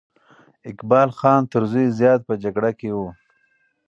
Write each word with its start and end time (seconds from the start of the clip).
اقبال 0.69 1.09
خان 1.19 1.41
تر 1.51 1.63
زوی 1.71 1.87
زیات 1.99 2.21
په 2.27 2.33
جګړه 2.43 2.71
کې 2.79 2.89
وو. 2.97 3.07